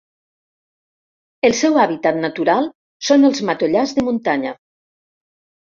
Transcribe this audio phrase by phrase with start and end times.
[1.49, 2.71] El seu hàbitat natural
[3.11, 4.57] són els matollars de muntanya.